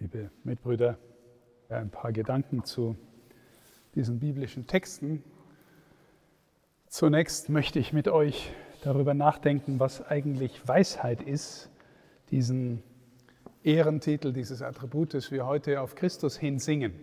liebe 0.00 0.30
Mitbrüder, 0.44 0.96
ein 1.68 1.90
paar 1.90 2.12
Gedanken 2.12 2.62
zu 2.64 2.96
diesen 3.96 4.20
biblischen 4.20 4.66
Texten. 4.68 5.24
Zunächst 6.86 7.48
möchte 7.48 7.80
ich 7.80 7.92
mit 7.92 8.06
euch 8.06 8.52
darüber 8.82 9.12
nachdenken, 9.14 9.80
was 9.80 10.06
eigentlich 10.06 10.66
Weisheit 10.68 11.20
ist, 11.20 11.68
diesen 12.30 12.82
Ehrentitel, 13.64 14.32
dieses 14.32 14.62
Attribut, 14.62 15.14
das 15.14 15.32
wir 15.32 15.46
heute 15.46 15.80
auf 15.80 15.96
Christus 15.96 16.36
hin 16.36 16.60
singen. 16.60 16.94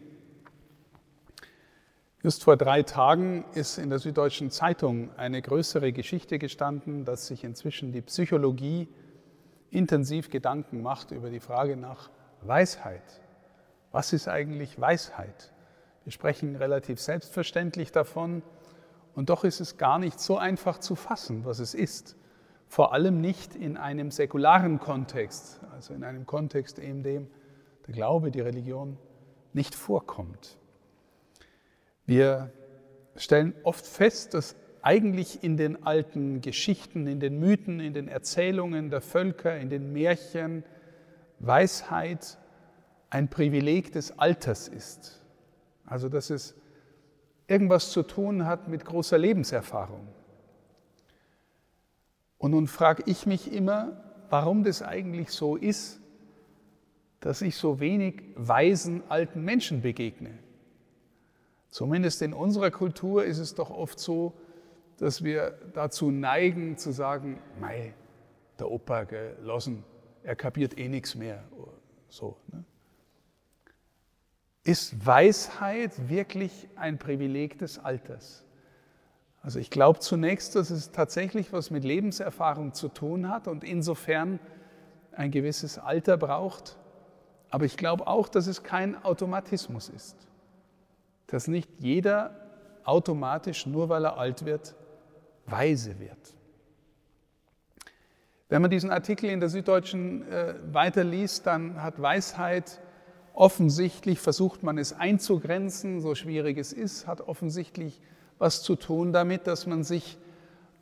Just 2.24 2.46
vor 2.46 2.56
drei 2.56 2.82
Tagen 2.82 3.44
ist 3.56 3.78
in 3.78 3.90
der 3.90 4.00
Süddeutschen 4.00 4.52
Zeitung 4.52 5.14
eine 5.18 5.42
größere 5.42 5.92
Geschichte 5.92 6.40
gestanden, 6.40 7.04
dass 7.04 7.28
sich 7.28 7.44
inzwischen 7.44 7.92
die 7.92 8.02
Psychologie 8.02 8.88
intensiv 9.70 10.30
Gedanken 10.30 10.82
macht 10.82 11.12
über 11.12 11.30
die 11.30 11.42
Frage 11.42 11.76
nach 11.76 12.10
Weisheit. 12.48 13.22
Was 13.92 14.14
ist 14.14 14.28
eigentlich 14.28 14.80
Weisheit? 14.80 15.54
Wir 16.04 16.12
sprechen 16.12 16.56
relativ 16.56 17.00
selbstverständlich 17.00 17.92
davon 17.92 18.44
und 19.16 19.30
doch 19.30 19.44
ist 19.44 19.60
es 19.60 19.78
gar 19.78 19.98
nicht 20.00 20.20
so 20.20 20.38
einfach 20.38 20.80
zu 20.80 20.96
fassen, 20.96 21.46
was 21.46 21.60
es 21.60 21.74
ist. 21.74 22.16
Vor 22.68 22.94
allem 22.94 23.22
nicht 23.22 23.56
in 23.56 23.78
einem 23.78 24.12
säkularen 24.12 24.80
Kontext, 24.80 25.62
also 25.72 25.94
in 25.94 26.04
einem 26.04 26.26
Kontext, 26.26 26.80
in 26.80 27.04
dem 27.04 27.28
der 27.88 27.94
Glaube, 27.94 28.32
die 28.32 28.42
Religion 28.42 28.98
nicht 29.54 29.76
vorkommt. 29.76 30.58
Wir 32.06 32.52
stellen 33.16 33.54
oft 33.64 33.86
fest, 33.88 34.34
dass 34.34 34.56
eigentlich 34.82 35.44
in 35.44 35.58
den 35.58 35.84
alten 35.84 36.42
Geschichten, 36.42 37.08
in 37.08 37.20
den 37.20 37.40
Mythen, 37.40 37.80
in 37.80 37.94
den 37.94 38.08
Erzählungen 38.08 38.90
der 38.90 39.02
Völker, 39.02 39.58
in 39.58 39.70
den 39.70 39.92
Märchen 39.94 40.64
Weisheit 41.40 42.38
ein 43.16 43.30
Privileg 43.30 43.94
des 43.94 44.20
Alters 44.20 44.68
ist. 44.68 45.22
Also 45.86 46.10
dass 46.10 46.30
es 46.30 46.54
irgendwas 47.48 47.92
zu 47.92 48.04
tun 48.04 48.46
hat 48.46 48.68
mit 48.68 48.84
großer 48.84 49.18
Lebenserfahrung. 49.18 50.06
Und 52.38 52.52
nun 52.52 52.68
frage 52.68 53.04
ich 53.06 53.26
mich 53.26 53.54
immer, 53.54 54.04
warum 54.30 54.66
das 54.66 54.82
eigentlich 54.82 55.30
so 55.32 55.56
ist, 55.56 56.02
dass 57.22 57.42
ich 57.42 57.56
so 57.56 57.80
wenig 57.80 58.22
weisen 58.36 59.02
alten 59.08 59.46
Menschen 59.46 59.82
begegne. 59.82 60.38
Zumindest 61.70 62.22
in 62.22 62.34
unserer 62.34 62.70
Kultur 62.70 63.24
ist 63.24 63.40
es 63.40 63.56
doch 63.56 63.70
oft 63.70 63.98
so, 63.98 64.34
dass 64.98 65.24
wir 65.24 65.58
dazu 65.74 66.12
neigen 66.12 66.78
zu 66.78 66.92
sagen, 66.92 67.40
mei, 67.62 67.94
der 68.60 68.70
Opa 68.70 69.06
gelassen, 69.06 69.86
er 70.24 70.36
kapiert 70.36 70.78
eh 70.78 70.90
nichts 70.90 71.16
mehr. 71.16 71.46
So, 72.10 72.36
ne? 72.52 72.66
Ist 74.66 75.06
Weisheit 75.06 76.10
wirklich 76.10 76.68
ein 76.76 76.98
Privileg 76.98 77.60
des 77.60 77.78
Alters? 77.78 78.44
Also 79.44 79.60
ich 79.60 79.70
glaube 79.70 80.00
zunächst, 80.00 80.56
dass 80.56 80.72
es 80.72 80.92
tatsächlich 80.92 81.54
was 81.54 81.70
mit 81.70 81.84
Lebenserfahrung 81.84 82.74
zu 82.74 82.88
tun 82.88 83.30
hat 83.30 83.48
und 83.48 83.64
insofern 83.64 84.40
ein 85.12 85.30
gewisses 85.30 85.78
Alter 85.78 86.18
braucht. 86.18 86.78
Aber 87.52 87.66
ich 87.66 87.78
glaube 87.78 88.08
auch, 88.08 88.28
dass 88.28 88.48
es 88.48 88.64
kein 88.64 89.02
Automatismus 89.06 89.88
ist. 89.90 90.18
Dass 91.28 91.48
nicht 91.48 91.70
jeder 91.78 92.32
automatisch, 92.86 93.68
nur 93.68 93.88
weil 93.88 94.04
er 94.04 94.18
alt 94.18 94.46
wird, 94.46 94.74
weise 95.46 96.00
wird. 96.00 96.36
Wenn 98.50 98.64
man 98.64 98.72
diesen 98.72 98.90
Artikel 98.90 99.30
in 99.30 99.40
der 99.40 99.50
Süddeutschen 99.50 100.28
äh, 100.28 100.56
weiterliest, 100.72 101.46
dann 101.46 101.84
hat 101.84 102.02
Weisheit 102.02 102.82
offensichtlich, 103.36 104.20
versucht 104.20 104.64
man 104.64 104.78
es 104.78 104.94
einzugrenzen, 104.94 106.02
so 106.02 106.16
schwierig 106.16 106.58
es 106.58 106.74
ist, 106.74 107.08
hat 107.08 107.22
offensichtlich 107.22 108.02
was 108.38 108.64
zu 108.64 108.76
tun 108.76 109.14
damit, 109.14 109.48
dass 109.48 109.68
man 109.68 109.84
sich 109.84 110.18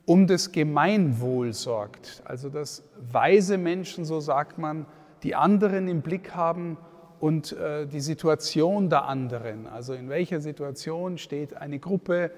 um 0.06 0.28
das 0.28 0.52
Gemeinwohl 0.52 1.54
sorgt. 1.54 2.22
Also 2.26 2.50
dass 2.50 2.84
weise 3.12 3.58
Menschen, 3.58 4.06
so 4.06 4.20
sagt 4.20 4.58
man, 4.58 4.86
die 5.24 5.36
anderen 5.36 5.88
im 5.88 6.02
Blick 6.02 6.36
haben 6.36 6.78
und 7.20 7.54
äh, 7.54 7.88
die 7.88 8.02
Situation 8.02 8.90
der 8.90 9.06
anderen. 9.06 9.68
Also 9.68 9.94
in 9.94 10.10
welcher 10.10 10.42
Situation 10.42 11.18
steht 11.18 11.56
eine 11.56 11.80
Gruppe, 11.80 12.32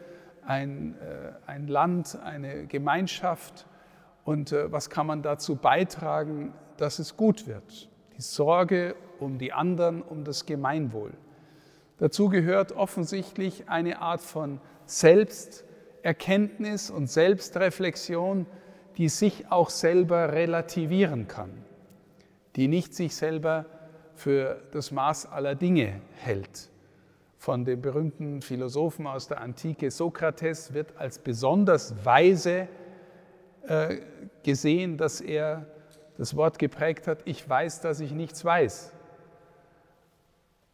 ein, 0.45 0.95
äh, 1.01 1.49
ein 1.49 1.67
Land, 1.67 2.19
eine 2.23 2.67
Gemeinschaft 2.67 3.65
und 4.23 4.51
äh, 4.51 4.71
was 4.71 4.89
kann 4.89 5.07
man 5.07 5.23
dazu 5.23 5.55
beitragen, 5.55 6.53
dass 6.77 6.99
es 6.99 7.17
gut 7.17 7.47
wird. 7.47 7.89
Die 8.17 8.21
Sorge 8.21 8.95
um 9.19 9.37
die 9.37 9.53
anderen, 9.53 10.01
um 10.01 10.23
das 10.23 10.45
Gemeinwohl. 10.45 11.11
Dazu 11.97 12.29
gehört 12.29 12.73
offensichtlich 12.73 13.69
eine 13.69 14.01
Art 14.01 14.21
von 14.21 14.59
Selbsterkenntnis 14.85 16.89
und 16.89 17.09
Selbstreflexion, 17.09 18.45
die 18.97 19.09
sich 19.09 19.51
auch 19.51 19.69
selber 19.69 20.33
relativieren 20.33 21.27
kann, 21.27 21.51
die 22.55 22.67
nicht 22.67 22.93
sich 22.93 23.15
selber 23.15 23.65
für 24.13 24.61
das 24.71 24.91
Maß 24.91 25.27
aller 25.27 25.55
Dinge 25.55 26.01
hält. 26.15 26.69
Von 27.37 27.65
dem 27.65 27.81
berühmten 27.81 28.41
Philosophen 28.41 29.07
aus 29.07 29.27
der 29.27 29.41
Antike 29.41 29.91
Sokrates 29.91 30.73
wird 30.73 30.97
als 30.97 31.19
besonders 31.19 31.93
weise 32.03 32.67
äh, 33.67 33.97
gesehen, 34.43 34.97
dass 34.97 35.21
er 35.21 35.65
das 36.17 36.35
Wort 36.35 36.59
geprägt 36.59 37.07
hat, 37.07 37.19
ich 37.25 37.47
weiß, 37.47 37.81
dass 37.81 37.99
ich 37.99 38.11
nichts 38.11 38.43
weiß. 38.43 38.93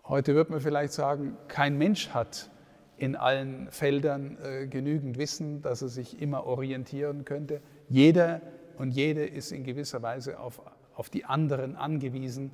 Heute 0.03 0.35
wird 0.35 0.49
man 0.49 0.59
vielleicht 0.59 0.93
sagen, 0.93 1.37
kein 1.47 1.77
Mensch 1.77 2.09
hat 2.09 2.49
in 2.97 3.15
allen 3.15 3.71
Feldern 3.71 4.37
äh, 4.43 4.67
genügend 4.67 5.17
Wissen, 5.17 5.61
dass 5.61 5.81
er 5.81 5.87
sich 5.87 6.21
immer 6.21 6.45
orientieren 6.45 7.25
könnte. 7.25 7.61
Jeder 7.89 8.41
und 8.77 8.91
jede 8.91 9.25
ist 9.25 9.51
in 9.51 9.63
gewisser 9.63 10.01
Weise 10.01 10.39
auf, 10.39 10.61
auf 10.95 11.09
die 11.09 11.25
anderen 11.25 11.75
angewiesen, 11.75 12.51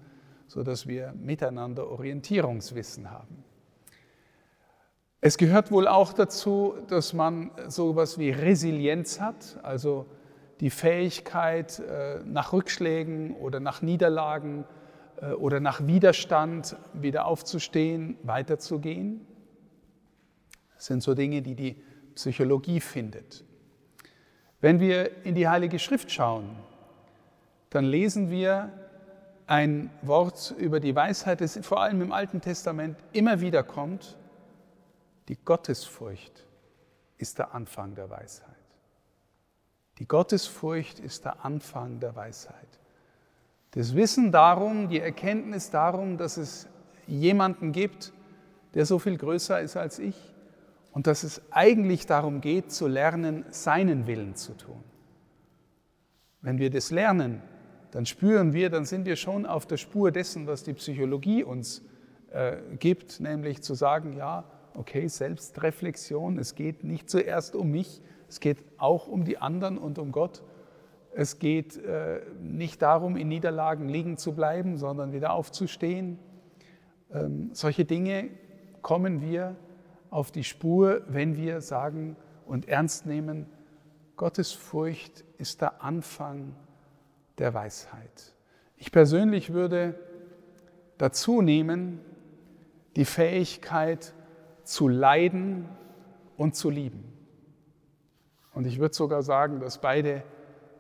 sodass 0.48 0.88
wir 0.88 1.14
miteinander 1.14 1.90
Orientierungswissen 1.90 3.12
haben. 3.12 3.44
Es 5.20 5.38
gehört 5.38 5.72
wohl 5.72 5.88
auch 5.88 6.14
dazu, 6.14 6.76
dass 6.88 7.12
man 7.12 7.52
so 7.68 7.92
etwas 7.92 8.18
wie 8.18 8.30
Resilienz 8.30 9.20
hat, 9.20 9.60
also 9.64 10.06
die 10.60 10.70
Fähigkeit, 10.70 11.80
äh, 11.80 12.20
nach 12.26 12.54
Rückschlägen 12.54 13.36
oder 13.36 13.60
nach 13.60 13.82
Niederlagen 13.82 14.66
äh, 15.22 15.32
oder 15.34 15.60
nach 15.60 15.86
Widerstand 15.86 16.76
wieder 16.94 17.26
aufzustehen, 17.26 18.18
weiterzugehen. 18.24 19.26
Das 20.76 20.86
sind 20.86 21.04
so 21.04 21.14
Dinge, 21.14 21.42
die 21.42 21.56
die 21.56 21.76
Psychologie 22.16 22.80
findet. 22.80 23.44
Wenn 24.60 24.80
wir 24.80 25.26
in 25.26 25.36
die 25.36 25.48
Heilige 25.48 25.78
Schrift 25.78 26.12
schauen, 26.12 26.50
dann 27.70 27.86
lesen 27.86 28.32
wir 28.32 28.72
ein 29.46 29.92
Wort 30.02 30.54
über 30.58 30.80
die 30.80 30.96
Weisheit, 30.96 31.42
das 31.42 31.58
vor 31.62 31.82
allem 31.82 32.02
im 32.02 32.12
Alten 32.12 32.42
Testament 32.42 32.98
immer 33.14 33.40
wieder 33.40 33.64
kommt. 33.64 34.18
Die 35.30 35.36
Gottesfurcht 35.36 36.46
ist 37.18 37.38
der 37.38 37.54
Anfang 37.54 37.96
der 37.96 38.10
Weisheit. 38.10 38.57
Die 40.00 40.08
Gottesfurcht 40.08 41.00
ist 41.00 41.26
der 41.26 41.44
Anfang 41.44 42.00
der 42.00 42.16
Weisheit. 42.16 42.80
Das 43.72 43.96
Wissen 43.96 44.32
darum, 44.32 44.90
die 44.90 45.00
Erkenntnis 45.00 45.70
darum, 45.70 46.18
dass 46.18 46.38
es 46.38 46.68
jemanden 47.08 47.72
gibt, 47.72 48.14
der 48.74 48.86
so 48.86 49.00
viel 49.00 49.18
größer 49.18 49.60
ist 49.62 49.76
als 49.76 50.00
ich 50.00 50.16
und 50.92 51.08
dass 51.08 51.24
es 51.24 51.42
eigentlich 51.52 52.06
darum 52.06 52.42
geht, 52.42 52.72
zu 52.72 52.88
lernen, 52.88 53.46
seinen 53.50 54.08
Willen 54.08 54.36
zu 54.36 54.54
tun. 54.56 54.84
Wenn 56.42 56.60
wir 56.60 56.70
das 56.70 56.92
lernen, 56.92 57.42
dann 57.92 58.06
spüren 58.06 58.54
wir, 58.54 58.70
dann 58.70 58.86
sind 58.86 59.06
wir 59.06 59.16
schon 59.16 59.46
auf 59.46 59.66
der 59.66 59.78
Spur 59.78 60.12
dessen, 60.12 60.48
was 60.48 60.64
die 60.64 60.74
Psychologie 60.74 61.44
uns 61.44 61.82
äh, 62.32 62.58
gibt, 62.80 63.20
nämlich 63.20 63.62
zu 63.64 63.74
sagen, 63.74 64.14
ja, 64.14 64.44
okay, 64.76 65.08
Selbstreflexion, 65.08 66.38
es 66.38 66.56
geht 66.56 66.84
nicht 66.84 67.10
zuerst 67.10 67.56
um 67.56 67.72
mich, 67.72 68.02
es 68.28 68.40
geht 68.40 68.58
auch 68.78 69.08
um 69.08 69.26
die 69.26 69.38
anderen 69.38 69.78
und 69.78 70.00
um 70.00 70.12
Gott. 70.12 70.44
Es 71.14 71.40
geht 71.40 71.78
äh, 71.78 72.22
nicht 72.42 72.82
darum, 72.82 73.18
in 73.18 73.28
Niederlagen 73.28 73.90
liegen 73.90 74.18
zu 74.18 74.34
bleiben, 74.34 74.78
sondern 74.78 75.14
wieder 75.14 75.34
aufzustehen. 75.34 76.20
Ähm, 77.12 77.50
solche 77.54 77.86
Dinge 77.86 78.30
kommen 78.82 79.22
wir 79.22 79.56
auf 80.10 80.32
die 80.32 80.44
Spur, 80.44 81.02
wenn 81.08 81.36
wir 81.36 81.62
sagen 81.62 82.16
und 82.46 82.68
ernst 82.68 83.06
nehmen, 83.06 83.48
Gottes 84.16 84.52
Furcht 84.52 85.24
ist 85.38 85.62
der 85.62 85.84
Anfang 85.84 86.56
der 87.38 87.54
Weisheit. 87.54 88.36
Ich 88.78 88.92
persönlich 88.92 89.54
würde 89.54 89.96
dazu 90.98 91.42
nehmen 91.42 92.00
die 92.96 93.06
Fähigkeit 93.06 94.14
zu 94.64 94.88
leiden 94.88 95.70
und 96.36 96.56
zu 96.56 96.70
lieben. 96.70 97.17
Und 98.58 98.66
ich 98.66 98.80
würde 98.80 98.96
sogar 98.96 99.22
sagen, 99.22 99.60
dass 99.60 99.78
beide 99.78 100.24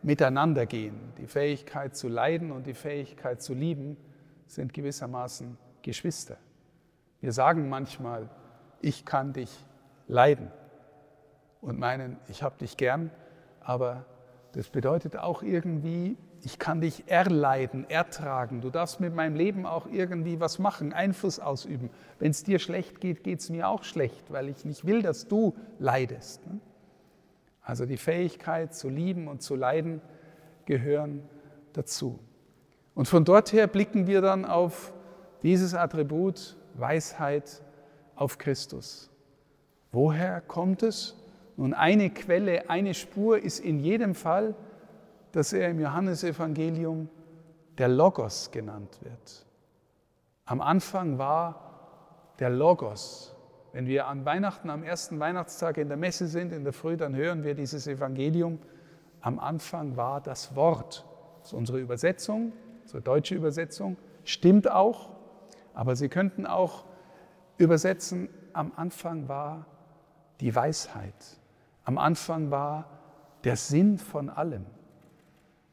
miteinander 0.01 0.65
gehen. 0.65 1.13
Die 1.19 1.27
Fähigkeit 1.27 1.95
zu 1.95 2.07
leiden 2.07 2.51
und 2.51 2.65
die 2.65 2.73
Fähigkeit 2.73 3.39
zu 3.39 3.53
lieben 3.53 3.97
sind 4.47 4.73
gewissermaßen 4.73 5.59
Geschwister. 5.83 6.37
Wir 7.21 7.31
sagen 7.31 7.69
manchmal, 7.69 8.31
ich 8.81 9.05
kann 9.05 9.31
dich 9.31 9.63
leiden 10.07 10.47
und 11.61 11.77
meinen, 11.77 12.17
ich 12.29 12.41
habe 12.41 12.57
dich 12.57 12.77
gern, 12.77 13.11
aber 13.59 14.05
das 14.53 14.69
bedeutet 14.69 15.15
auch 15.15 15.43
irgendwie, 15.43 16.17
ich 16.41 16.57
kann 16.57 16.81
dich 16.81 17.03
erleiden, 17.05 17.87
ertragen. 17.91 18.61
Du 18.61 18.71
darfst 18.71 18.99
mit 18.99 19.13
meinem 19.13 19.35
Leben 19.35 19.67
auch 19.67 19.85
irgendwie 19.85 20.39
was 20.39 20.57
machen, 20.57 20.93
Einfluss 20.93 21.39
ausüben. 21.39 21.91
Wenn 22.17 22.31
es 22.31 22.43
dir 22.43 22.57
schlecht 22.57 23.01
geht, 23.01 23.23
geht 23.23 23.41
es 23.41 23.51
mir 23.51 23.67
auch 23.67 23.83
schlecht, 23.83 24.31
weil 24.33 24.49
ich 24.49 24.65
nicht 24.65 24.83
will, 24.83 25.03
dass 25.03 25.27
du 25.27 25.55
leidest. 25.77 26.43
Ne? 26.47 26.59
Also 27.67 27.85
die 27.85 27.97
Fähigkeit 27.97 28.73
zu 28.73 28.87
lieben 28.87 29.27
und 29.27 29.41
zu 29.41 29.53
leiden 29.53 29.99
gehören 30.63 31.21
dazu. 31.73 32.17
Und 32.95 33.09
von 33.09 33.25
dort 33.25 33.51
her 33.51 33.67
blicken 33.67 34.07
wir 34.07 34.21
dann 34.21 34.45
auf 34.45 34.93
dieses 35.43 35.73
Attribut 35.73 36.55
Weisheit 36.75 37.61
auf 38.15 38.37
Christus. 38.37 39.11
Woher 39.91 40.39
kommt 40.39 40.81
es? 40.81 41.21
Nun, 41.57 41.73
eine 41.73 42.09
Quelle, 42.09 42.69
eine 42.69 42.93
Spur 42.93 43.37
ist 43.37 43.59
in 43.59 43.81
jedem 43.81 44.15
Fall, 44.15 44.55
dass 45.33 45.51
er 45.51 45.69
im 45.69 45.81
Johannesevangelium 45.81 47.09
der 47.77 47.89
Logos 47.89 48.49
genannt 48.49 48.97
wird. 49.01 49.45
Am 50.45 50.61
Anfang 50.61 51.17
war 51.17 52.31
der 52.39 52.49
Logos. 52.49 53.35
Wenn 53.77 53.85
wir 53.85 54.07
an 54.07 54.25
Weihnachten, 54.25 54.71
am 54.71 54.81
ersten 54.81 55.19
Weihnachtstag 55.19 55.77
in 55.77 55.87
der 55.87 55.97
Messe 55.97 56.25
sind, 56.25 56.51
in 56.51 56.63
der 56.63 56.73
Früh, 56.73 56.97
dann 56.97 57.15
hören 57.15 57.43
wir 57.43 57.53
dieses 57.53 57.85
Evangelium. 57.85 58.57
Am 59.21 59.37
Anfang 59.37 59.95
war 59.95 60.19
das 60.19 60.55
Wort. 60.55 61.05
Das 61.41 61.49
ist 61.49 61.53
unsere 61.53 61.77
Übersetzung, 61.77 62.53
unsere 62.81 63.03
deutsche 63.03 63.35
Übersetzung. 63.35 63.95
Stimmt 64.23 64.71
auch, 64.71 65.11
aber 65.75 65.95
Sie 65.95 66.09
könnten 66.09 66.47
auch 66.47 66.85
übersetzen, 67.59 68.29
am 68.51 68.71
Anfang 68.75 69.27
war 69.27 69.67
die 70.41 70.55
Weisheit. 70.55 71.37
Am 71.83 71.99
Anfang 71.99 72.49
war 72.49 72.89
der 73.43 73.57
Sinn 73.57 73.99
von 73.99 74.31
allem. 74.31 74.65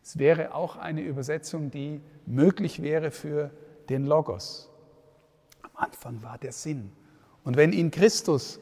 Es 0.02 0.18
wäre 0.18 0.54
auch 0.54 0.76
eine 0.76 1.00
Übersetzung, 1.00 1.70
die 1.70 2.02
möglich 2.26 2.82
wäre 2.82 3.10
für 3.10 3.50
den 3.88 4.04
Logos. 4.04 4.70
Am 5.62 5.70
Anfang 5.74 6.22
war 6.22 6.36
der 6.36 6.52
Sinn. 6.52 6.92
Und 7.44 7.56
wenn 7.56 7.72
in 7.72 7.90
Christus 7.90 8.58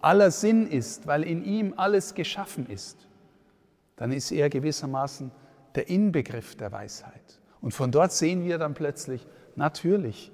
aller 0.00 0.30
Sinn 0.30 0.66
ist, 0.66 1.06
weil 1.06 1.24
in 1.24 1.44
ihm 1.44 1.74
alles 1.76 2.14
geschaffen 2.14 2.66
ist, 2.66 3.08
dann 3.96 4.12
ist 4.12 4.30
er 4.30 4.50
gewissermaßen 4.50 5.32
der 5.74 5.88
Inbegriff 5.88 6.54
der 6.54 6.70
Weisheit. 6.70 7.40
Und 7.60 7.72
von 7.72 7.90
dort 7.90 8.12
sehen 8.12 8.44
wir 8.44 8.58
dann 8.58 8.74
plötzlich, 8.74 9.26
natürlich, 9.56 10.30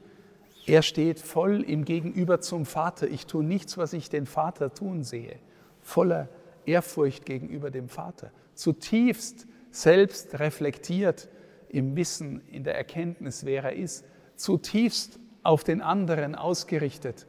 er 0.67 0.83
steht 0.83 1.21
voll 1.21 1.63
im 1.63 1.85
Gegenüber 1.85 2.41
zum 2.41 2.67
Vater. 2.67 3.09
Ich 3.09 3.27
tue 3.27 3.45
nichts, 3.45 3.79
was 3.79 3.93
ich 3.93 4.11
den 4.11 4.27
Vater 4.27 4.75
tun 4.75 5.03
sehe. 5.03 5.37
Voller 5.81 6.29
Ehrfurcht 6.67 7.27
gegenüber 7.27 7.71
dem 7.71 7.89
Vater, 7.89 8.31
zutiefst 8.55 9.47
selbst 9.71 10.39
reflektiert 10.39 11.29
im 11.69 11.97
Wissen, 11.97 12.43
in 12.49 12.63
der 12.63 12.77
Erkenntnis, 12.77 13.45
wer 13.45 13.65
er 13.65 13.73
ist, 13.73 14.05
zutiefst 14.37 15.19
auf 15.43 15.65
den 15.65 15.81
anderen 15.81 16.35
ausgerichtet 16.35 17.27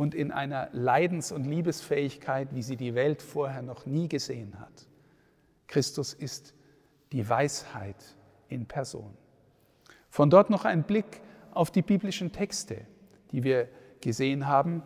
und 0.00 0.14
in 0.14 0.32
einer 0.32 0.70
Leidens- 0.72 1.30
und 1.30 1.44
Liebesfähigkeit, 1.44 2.54
wie 2.54 2.62
sie 2.62 2.78
die 2.78 2.94
Welt 2.94 3.20
vorher 3.20 3.60
noch 3.60 3.84
nie 3.84 4.08
gesehen 4.08 4.58
hat. 4.58 4.88
Christus 5.66 6.14
ist 6.14 6.54
die 7.12 7.28
Weisheit 7.28 8.16
in 8.48 8.64
Person. 8.64 9.12
Von 10.08 10.30
dort 10.30 10.48
noch 10.48 10.64
ein 10.64 10.84
Blick 10.84 11.20
auf 11.52 11.70
die 11.70 11.82
biblischen 11.82 12.32
Texte, 12.32 12.86
die 13.30 13.44
wir 13.44 13.68
gesehen 14.00 14.46
haben. 14.46 14.82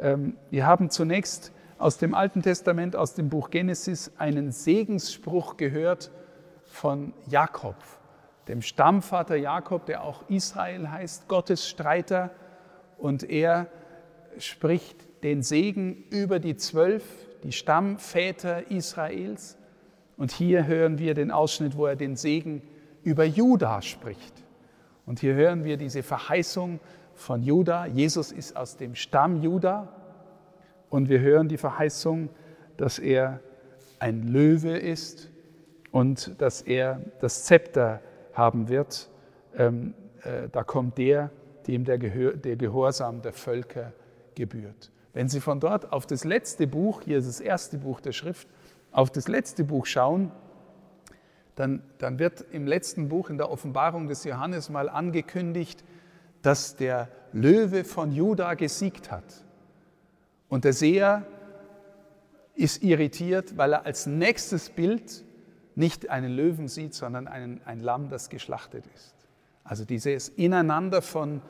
Ähm, 0.00 0.36
wir 0.50 0.66
haben 0.66 0.90
zunächst 0.90 1.52
aus 1.78 1.98
dem 1.98 2.12
Alten 2.12 2.42
Testament, 2.42 2.96
aus 2.96 3.14
dem 3.14 3.28
Buch 3.28 3.50
Genesis, 3.50 4.10
einen 4.18 4.50
Segensspruch 4.50 5.56
gehört 5.58 6.10
von 6.64 7.14
Jakob, 7.28 7.76
dem 8.48 8.62
Stammvater 8.62 9.36
Jakob, 9.36 9.86
der 9.86 10.02
auch 10.02 10.28
Israel 10.28 10.90
heißt, 10.90 11.28
Gottes 11.28 11.68
Streiter. 11.68 12.30
Und 12.98 13.22
er 13.22 13.68
spricht 14.38 14.96
den 15.22 15.42
Segen 15.42 16.04
über 16.10 16.38
die 16.38 16.56
zwölf, 16.56 17.04
die 17.42 17.52
Stammväter 17.52 18.70
Israels. 18.70 19.56
Und 20.16 20.32
hier 20.32 20.66
hören 20.66 20.98
wir 20.98 21.14
den 21.14 21.30
Ausschnitt, 21.30 21.76
wo 21.76 21.86
er 21.86 21.96
den 21.96 22.16
Segen 22.16 22.62
über 23.02 23.24
Juda 23.24 23.82
spricht. 23.82 24.34
Und 25.04 25.20
hier 25.20 25.34
hören 25.34 25.64
wir 25.64 25.76
diese 25.76 26.02
Verheißung 26.02 26.80
von 27.14 27.42
Juda. 27.42 27.86
Jesus 27.86 28.32
ist 28.32 28.56
aus 28.56 28.76
dem 28.76 28.94
Stamm 28.94 29.42
Juda 29.42 29.88
und 30.90 31.08
wir 31.08 31.20
hören 31.20 31.48
die 31.48 31.56
Verheißung, 31.56 32.28
dass 32.76 32.98
er 32.98 33.40
ein 33.98 34.28
Löwe 34.28 34.76
ist 34.76 35.30
und 35.90 36.40
dass 36.40 36.62
er 36.62 37.00
das 37.20 37.44
Zepter 37.44 38.00
haben 38.32 38.68
wird. 38.68 39.08
Ähm, 39.56 39.94
äh, 40.22 40.48
da 40.50 40.62
kommt 40.62 40.98
der, 40.98 41.30
dem 41.66 41.84
der, 41.84 41.98
Gehör, 41.98 42.32
der 42.32 42.56
Gehorsam 42.56 43.22
der 43.22 43.32
Völker 43.32 43.92
gebührt. 44.36 44.92
Wenn 45.12 45.28
Sie 45.28 45.40
von 45.40 45.58
dort 45.58 45.92
auf 45.92 46.06
das 46.06 46.24
letzte 46.24 46.66
Buch, 46.66 47.02
hier 47.02 47.18
ist 47.18 47.26
das 47.26 47.40
erste 47.40 47.78
Buch 47.78 48.00
der 48.00 48.12
Schrift, 48.12 48.46
auf 48.92 49.10
das 49.10 49.26
letzte 49.28 49.64
Buch 49.64 49.86
schauen, 49.86 50.30
dann, 51.56 51.82
dann 51.98 52.18
wird 52.18 52.44
im 52.52 52.66
letzten 52.66 53.08
Buch 53.08 53.30
in 53.30 53.38
der 53.38 53.50
Offenbarung 53.50 54.08
des 54.08 54.24
Johannes 54.24 54.68
mal 54.68 54.88
angekündigt, 54.88 55.82
dass 56.42 56.76
der 56.76 57.08
Löwe 57.32 57.82
von 57.82 58.12
Juda 58.12 58.54
gesiegt 58.54 59.10
hat. 59.10 59.24
Und 60.48 60.64
der 60.64 60.74
Seher 60.74 61.26
ist 62.54 62.82
irritiert, 62.82 63.56
weil 63.56 63.72
er 63.72 63.86
als 63.86 64.06
nächstes 64.06 64.70
Bild 64.70 65.24
nicht 65.74 66.10
einen 66.10 66.32
Löwen 66.32 66.68
sieht, 66.68 66.94
sondern 66.94 67.26
einen, 67.26 67.60
ein 67.64 67.80
Lamm, 67.80 68.08
das 68.08 68.28
geschlachtet 68.28 68.84
ist. 68.94 69.14
Also 69.64 69.84
dieses 69.84 70.28
Ineinander 70.28 71.02
von 71.02 71.42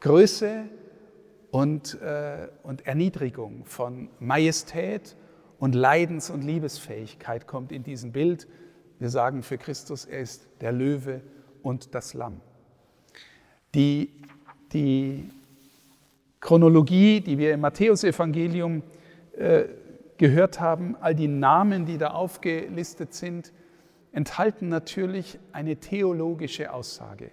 Größe 0.00 0.64
und, 1.54 2.02
äh, 2.02 2.48
und 2.64 2.84
Erniedrigung, 2.84 3.64
von 3.64 4.08
Majestät 4.18 5.14
und 5.60 5.76
Leidens- 5.76 6.28
und 6.28 6.42
Liebesfähigkeit 6.42 7.46
kommt 7.46 7.70
in 7.70 7.84
diesem 7.84 8.10
Bild. 8.10 8.48
Wir 8.98 9.08
sagen 9.08 9.44
für 9.44 9.56
Christus, 9.56 10.04
er 10.04 10.18
ist 10.18 10.48
der 10.60 10.72
Löwe 10.72 11.20
und 11.62 11.94
das 11.94 12.12
Lamm. 12.12 12.40
Die, 13.72 14.10
die 14.72 15.30
Chronologie, 16.40 17.20
die 17.20 17.38
wir 17.38 17.54
im 17.54 17.60
Matthäusevangelium 17.60 18.82
äh, 19.36 19.66
gehört 20.16 20.58
haben, 20.58 20.96
all 21.00 21.14
die 21.14 21.28
Namen, 21.28 21.86
die 21.86 21.98
da 21.98 22.08
aufgelistet 22.08 23.14
sind, 23.14 23.52
enthalten 24.10 24.70
natürlich 24.70 25.38
eine 25.52 25.76
theologische 25.76 26.72
Aussage. 26.72 27.30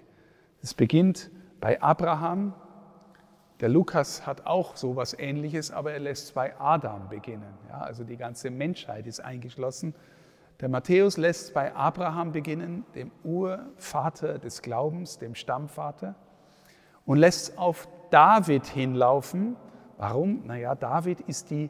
Es 0.61 0.75
beginnt 0.75 1.31
bei 1.59 1.81
Abraham. 1.81 2.53
Der 3.61 3.69
Lukas 3.69 4.25
hat 4.25 4.47
auch 4.47 4.75
so 4.75 4.93
etwas 4.93 5.13
Ähnliches, 5.17 5.69
aber 5.69 5.93
er 5.93 5.99
lässt 5.99 6.33
bei 6.33 6.59
Adam 6.59 7.09
beginnen. 7.09 7.53
Ja, 7.69 7.81
also 7.81 8.03
die 8.03 8.17
ganze 8.17 8.49
Menschheit 8.49 9.05
ist 9.05 9.19
eingeschlossen. 9.19 9.93
Der 10.59 10.67
Matthäus 10.67 11.17
lässt 11.17 11.53
bei 11.53 11.75
Abraham 11.75 12.31
beginnen, 12.31 12.85
dem 12.95 13.11
Urvater 13.23 14.39
des 14.39 14.63
Glaubens, 14.63 15.19
dem 15.19 15.35
Stammvater, 15.35 16.15
und 17.05 17.19
lässt 17.19 17.55
auf 17.59 17.87
David 18.09 18.65
hinlaufen. 18.65 19.55
Warum? 19.97 20.45
Naja, 20.47 20.73
David 20.73 21.21
ist 21.21 21.51
die 21.51 21.69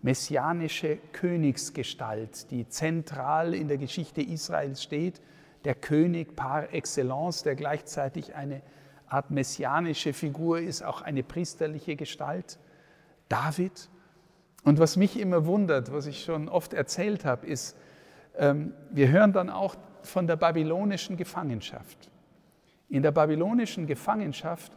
messianische 0.00 0.98
Königsgestalt, 1.12 2.52
die 2.52 2.68
zentral 2.68 3.52
in 3.52 3.66
der 3.66 3.78
Geschichte 3.78 4.22
Israels 4.22 4.80
steht, 4.80 5.20
der 5.64 5.74
König 5.74 6.36
par 6.36 6.72
excellence, 6.72 7.42
der 7.42 7.56
gleichzeitig 7.56 8.36
eine 8.36 8.62
Art 9.12 9.30
messianische 9.30 10.12
Figur 10.12 10.60
ist, 10.60 10.82
auch 10.82 11.02
eine 11.02 11.22
priesterliche 11.22 11.96
Gestalt. 11.96 12.58
David. 13.28 13.88
Und 14.64 14.78
was 14.78 14.96
mich 14.96 15.18
immer 15.18 15.46
wundert, 15.46 15.92
was 15.92 16.06
ich 16.06 16.24
schon 16.24 16.48
oft 16.48 16.72
erzählt 16.72 17.24
habe, 17.24 17.46
ist, 17.46 17.76
ähm, 18.36 18.72
wir 18.90 19.08
hören 19.08 19.32
dann 19.32 19.50
auch 19.50 19.76
von 20.02 20.26
der 20.26 20.36
babylonischen 20.36 21.16
Gefangenschaft. 21.16 22.10
In 22.88 23.02
der 23.02 23.10
babylonischen 23.10 23.86
Gefangenschaft 23.86 24.72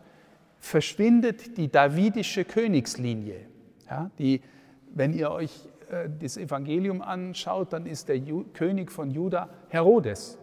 verschwindet 0.58 1.58
die 1.58 1.72
davidische 1.72 2.46
Königslinie. 2.46 3.48
Ja, 3.90 4.10
die, 4.18 4.42
wenn 4.94 5.14
ihr 5.14 5.32
euch 5.32 5.70
äh, 5.90 6.10
das 6.20 6.38
Evangelium 6.38 7.02
anschaut, 7.02 7.74
dann 7.74 7.86
ist 7.86 8.10
der 8.10 8.20
König 8.54 8.92
von 8.92 9.12
Juda 9.12 9.50
Herodes, 9.70 10.40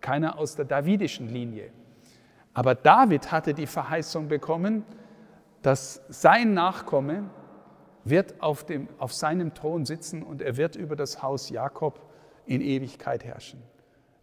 keiner 0.00 0.38
aus 0.38 0.56
der 0.56 0.64
davidischen 0.64 1.28
Linie. 1.28 1.70
Aber 2.56 2.74
David 2.74 3.32
hatte 3.32 3.52
die 3.52 3.66
Verheißung 3.66 4.28
bekommen, 4.28 4.82
dass 5.60 6.00
sein 6.08 6.54
Nachkomme 6.54 7.28
wird 8.02 8.40
auf, 8.40 8.64
dem, 8.64 8.88
auf 8.96 9.12
seinem 9.12 9.52
Thron 9.52 9.84
sitzen 9.84 10.22
und 10.22 10.40
er 10.40 10.56
wird 10.56 10.74
über 10.74 10.96
das 10.96 11.22
Haus 11.22 11.50
Jakob 11.50 12.00
in 12.46 12.62
Ewigkeit 12.62 13.24
herrschen. 13.24 13.62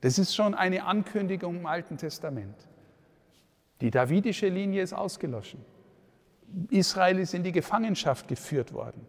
Das 0.01 0.17
ist 0.17 0.33
schon 0.33 0.55
eine 0.55 0.83
Ankündigung 0.85 1.57
im 1.57 1.67
Alten 1.67 1.97
Testament. 1.97 2.55
Die 3.81 3.91
davidische 3.91 4.47
Linie 4.47 4.81
ist 4.81 4.93
ausgelöscht. 4.93 5.57
Israel 6.71 7.19
ist 7.19 7.35
in 7.35 7.43
die 7.43 7.51
Gefangenschaft 7.51 8.27
geführt 8.27 8.73
worden. 8.73 9.05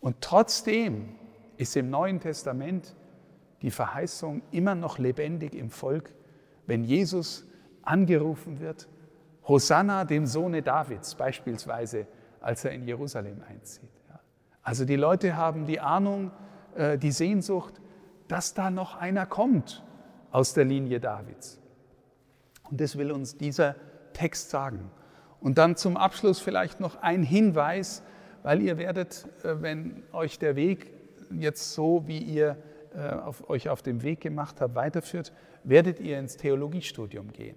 Und 0.00 0.22
trotzdem 0.22 1.14
ist 1.58 1.76
im 1.76 1.90
Neuen 1.90 2.20
Testament 2.20 2.96
die 3.60 3.70
Verheißung 3.70 4.40
immer 4.50 4.74
noch 4.74 4.98
lebendig 4.98 5.54
im 5.54 5.68
Volk, 5.68 6.10
wenn 6.66 6.84
Jesus 6.84 7.46
angerufen 7.84 8.60
wird, 8.60 8.88
Hosanna 9.46 10.04
dem 10.04 10.26
Sohne 10.26 10.62
Davids 10.62 11.14
beispielsweise, 11.14 12.06
als 12.40 12.64
er 12.64 12.72
in 12.72 12.86
Jerusalem 12.86 13.42
einzieht. 13.48 13.90
Also 14.62 14.86
die 14.86 14.96
Leute 14.96 15.36
haben 15.36 15.66
die 15.66 15.78
Ahnung, 15.78 16.30
äh, 16.74 16.96
die 16.96 17.12
Sehnsucht, 17.12 17.80
dass 18.28 18.54
da 18.54 18.70
noch 18.70 18.96
einer 18.96 19.26
kommt 19.26 19.84
aus 20.30 20.54
der 20.54 20.64
Linie 20.64 21.00
Davids. 21.00 21.60
Und 22.70 22.80
das 22.80 22.96
will 22.96 23.12
uns 23.12 23.36
dieser 23.36 23.76
Text 24.14 24.48
sagen. 24.48 24.90
Und 25.40 25.58
dann 25.58 25.76
zum 25.76 25.98
Abschluss 25.98 26.40
vielleicht 26.40 26.80
noch 26.80 27.02
ein 27.02 27.22
Hinweis, 27.22 28.02
weil 28.42 28.62
ihr 28.62 28.78
werdet, 28.78 29.28
äh, 29.42 29.60
wenn 29.60 30.02
euch 30.12 30.38
der 30.38 30.56
Weg 30.56 30.90
jetzt 31.30 31.74
so, 31.74 32.06
wie 32.06 32.18
ihr 32.18 32.56
äh, 32.94 33.10
auf, 33.10 33.48
euch 33.50 33.68
auf 33.68 33.82
dem 33.82 34.02
Weg 34.02 34.22
gemacht 34.22 34.62
habt, 34.62 34.74
weiterführt, 34.74 35.32
werdet 35.62 36.00
ihr 36.00 36.18
ins 36.18 36.38
Theologiestudium 36.38 37.32
gehen. 37.32 37.56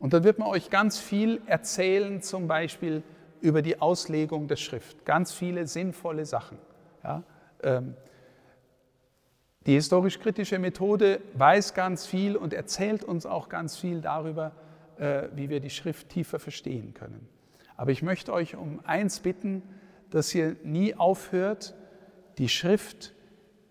Und 0.00 0.14
dann 0.14 0.24
wird 0.24 0.38
man 0.38 0.48
euch 0.48 0.70
ganz 0.70 0.98
viel 0.98 1.40
erzählen, 1.46 2.22
zum 2.22 2.48
Beispiel 2.48 3.02
über 3.40 3.62
die 3.62 3.80
Auslegung 3.80 4.48
der 4.48 4.56
Schrift. 4.56 5.04
Ganz 5.04 5.32
viele 5.32 5.66
sinnvolle 5.66 6.24
Sachen. 6.24 6.58
Ja? 7.04 7.22
Ähm, 7.62 7.94
die 9.66 9.74
historisch-kritische 9.74 10.58
Methode 10.58 11.20
weiß 11.34 11.74
ganz 11.74 12.06
viel 12.06 12.36
und 12.36 12.54
erzählt 12.54 13.04
uns 13.04 13.26
auch 13.26 13.50
ganz 13.50 13.76
viel 13.76 14.00
darüber, 14.00 14.52
äh, 14.98 15.28
wie 15.34 15.50
wir 15.50 15.60
die 15.60 15.70
Schrift 15.70 16.08
tiefer 16.08 16.38
verstehen 16.38 16.94
können. 16.94 17.28
Aber 17.76 17.90
ich 17.90 18.02
möchte 18.02 18.32
euch 18.32 18.56
um 18.56 18.80
eins 18.84 19.20
bitten, 19.20 19.62
dass 20.08 20.34
ihr 20.34 20.56
nie 20.64 20.94
aufhört, 20.94 21.74
die 22.38 22.48
Schrift 22.48 23.12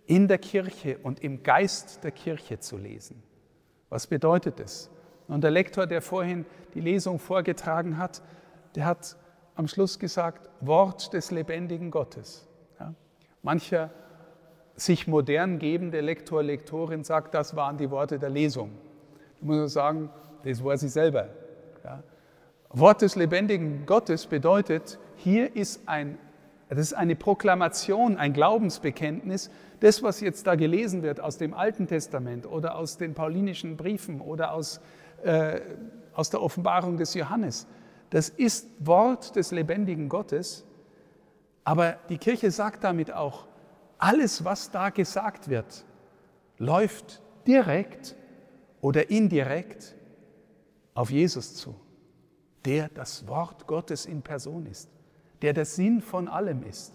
in 0.05 0.27
der 0.27 0.37
Kirche 0.37 0.99
und 0.99 1.23
im 1.23 1.41
Geist 1.41 2.03
der 2.03 2.11
Kirche 2.11 2.59
zu 2.59 2.77
lesen. 2.77 3.23
Was 3.89 4.05
bedeutet 4.05 4.59
es? 4.59 4.91
Und 5.29 5.43
der 5.43 5.51
Lektor, 5.51 5.87
der 5.87 6.01
vorhin 6.01 6.45
die 6.73 6.81
Lesung 6.81 7.19
vorgetragen 7.19 7.97
hat, 7.97 8.21
der 8.75 8.85
hat 8.85 9.15
am 9.55 9.67
Schluss 9.67 9.99
gesagt, 9.99 10.49
Wort 10.61 11.13
des 11.13 11.31
lebendigen 11.31 11.91
Gottes. 11.91 12.47
Ja? 12.79 12.93
Mancher 13.41 13.91
sich 14.75 15.07
modern 15.07 15.59
gebende 15.59 16.01
Lektor, 16.01 16.41
Lektorin 16.43 17.03
sagt, 17.03 17.33
das 17.33 17.55
waren 17.55 17.77
die 17.77 17.91
Worte 17.91 18.19
der 18.19 18.29
Lesung. 18.29 18.71
Da 19.39 19.45
muss 19.45 19.57
man 19.57 19.67
sagen, 19.67 20.09
das 20.43 20.63
war 20.63 20.77
sie 20.77 20.89
selber. 20.89 21.27
Ja? 21.83 22.03
Wort 22.69 23.01
des 23.01 23.15
lebendigen 23.15 23.85
Gottes 23.85 24.27
bedeutet, 24.27 24.99
hier 25.15 25.55
ist 25.55 25.81
ein, 25.87 26.17
das 26.69 26.79
ist 26.79 26.93
eine 26.93 27.15
Proklamation, 27.15 28.15
ein 28.15 28.31
Glaubensbekenntnis. 28.31 29.49
Das, 29.79 30.03
was 30.03 30.21
jetzt 30.21 30.45
da 30.45 30.55
gelesen 30.55 31.01
wird 31.01 31.19
aus 31.19 31.37
dem 31.37 31.53
Alten 31.53 31.87
Testament 31.87 32.45
oder 32.45 32.75
aus 32.75 32.97
den 32.97 33.15
paulinischen 33.15 33.75
Briefen 33.75 34.21
oder 34.21 34.53
aus, 34.53 34.81
äh, 35.23 35.61
aus 36.13 36.29
der 36.29 36.41
Offenbarung 36.41 36.97
des 36.97 37.13
Johannes, 37.13 37.67
das 38.09 38.29
ist 38.29 38.67
Wort 38.79 39.35
des 39.35 39.51
lebendigen 39.51 40.09
Gottes, 40.09 40.65
aber 41.63 41.97
die 42.09 42.17
Kirche 42.17 42.51
sagt 42.51 42.83
damit 42.83 43.11
auch, 43.13 43.47
alles, 43.97 44.43
was 44.45 44.71
da 44.71 44.89
gesagt 44.89 45.49
wird, 45.49 45.85
läuft 46.57 47.21
direkt 47.45 48.15
oder 48.81 49.09
indirekt 49.09 49.95
auf 50.93 51.11
Jesus 51.11 51.55
zu, 51.55 51.75
der 52.65 52.89
das 52.89 53.27
Wort 53.27 53.67
Gottes 53.67 54.05
in 54.05 54.21
Person 54.21 54.65
ist, 54.65 54.89
der 55.41 55.53
der 55.53 55.65
Sinn 55.65 56.01
von 56.01 56.27
allem 56.27 56.63
ist. 56.63 56.93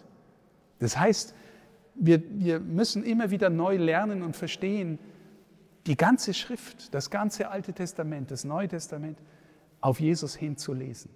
Das 0.79 0.99
heißt, 0.99 1.35
wir, 1.95 2.23
wir 2.39 2.61
müssen 2.61 3.05
immer 3.05 3.31
wieder 3.31 3.51
neu 3.51 3.77
lernen 3.77 4.23
und 4.23 4.35
verstehen, 4.37 4.99
die 5.87 5.97
ganze 5.97 6.35
Schrift, 6.35 6.95
das 6.95 7.11
ganze 7.11 7.51
Alte 7.51 7.73
Testament, 7.73 8.31
das 8.31 8.45
Neue 8.45 8.69
Testament, 8.69 9.19
auf 9.81 10.01
Jesus 10.01 10.35
hinzulesen, 10.35 11.11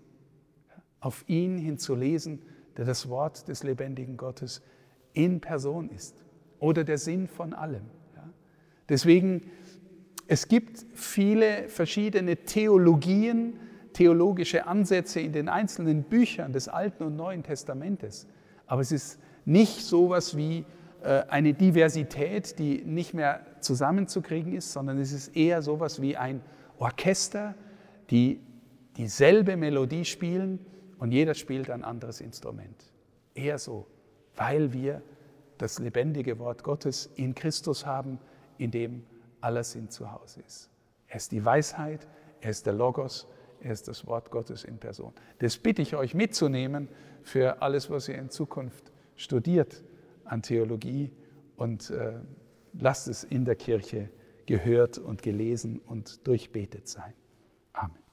auf 1.01 1.25
ihn 1.27 1.59
hinzulesen, 1.59 2.43
der 2.77 2.85
das 2.85 3.09
Wort 3.09 3.49
des 3.49 3.63
lebendigen 3.63 4.17
Gottes 4.17 4.63
in 5.15 5.41
Person 5.41 5.89
ist 5.89 6.23
oder 6.59 6.85
der 6.85 6.99
Sinn 6.99 7.29
von 7.29 7.55
allem. 7.55 7.87
Deswegen, 8.89 9.51
es 10.27 10.49
gibt 10.49 10.85
viele 10.95 11.69
verschiedene 11.69 12.37
Theologien, 12.37 13.59
theologische 13.93 14.67
Ansätze 14.67 15.21
in 15.21 15.33
den 15.33 15.49
einzelnen 15.49 16.05
Büchern 16.05 16.53
des 16.53 16.69
Alten 16.69 17.05
und 17.05 17.17
Neuen 17.17 17.43
Testamentes, 17.43 18.27
aber 18.67 18.83
es 18.83 18.93
ist 18.93 19.19
nicht 19.45 19.81
so 19.81 20.07
etwas 20.07 20.37
wie 20.37 20.65
eine 21.03 21.55
Diversität, 21.55 22.59
die 22.59 22.83
nicht 22.85 23.15
mehr 23.15 23.41
zusammenzukriegen 23.61 24.55
ist, 24.55 24.73
sondern 24.73 24.99
es 24.99 25.13
ist 25.13 25.37
eher 25.37 25.63
so 25.63 25.77
etwas 25.77 26.03
wie 26.03 26.17
ein 26.17 26.43
Orchester, 26.79 27.55
die 28.11 28.41
dieselbe 28.97 29.57
Melodie 29.57 30.05
spielen 30.05 30.59
und 30.99 31.13
jeder 31.13 31.35
spielt 31.35 31.71
ein 31.71 31.85
anderes 31.85 32.21
Instrument. 32.21 32.93
Eher 33.35 33.59
so, 33.59 33.87
weil 34.37 34.73
wir 34.73 35.03
das 35.59 35.79
lebendige 35.79 36.39
Wort 36.39 36.63
Gottes 36.65 37.11
in 37.17 37.35
Christus 37.35 37.87
haben, 37.87 38.19
in 38.59 38.71
dem 38.71 39.05
aller 39.41 39.65
Sinn 39.65 39.91
zu 39.91 40.11
Hause 40.11 40.41
ist. 40.47 40.71
Er 41.07 41.17
ist 41.17 41.33
die 41.33 41.45
Weisheit, 41.45 42.07
er 42.41 42.51
ist 42.51 42.67
der 42.67 42.73
Logos, 42.73 43.29
er 43.61 43.73
ist 43.73 43.89
das 43.89 44.07
Wort 44.07 44.31
Gottes 44.31 44.65
in 44.65 44.79
Person. 44.79 45.13
Das 45.39 45.57
bitte 45.59 45.83
ich 45.83 45.97
euch 45.97 46.15
mitzunehmen 46.15 46.89
für 47.23 47.63
alles, 47.63 47.91
was 47.91 48.09
ihr 48.09 48.17
in 48.17 48.31
Zukunft 48.31 48.93
studiert 49.17 49.83
an 50.29 50.43
Theologie 50.43 51.11
und 51.57 51.91
äh, 51.91 52.21
lasst 52.75 53.09
es 53.09 53.25
in 53.25 53.45
der 53.45 53.57
Kirche 53.57 54.11
gehört 54.47 54.99
und 54.99 55.23
gelesen 55.23 55.81
und 55.81 56.27
durchbetet 56.27 56.89
sein. 56.89 57.15
Amen. 57.73 58.08